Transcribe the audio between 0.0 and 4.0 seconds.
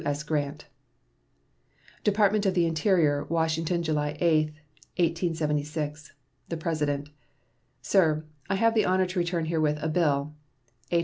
S. GRANT. DEPARTMENT OF THE INTERIOR, Washington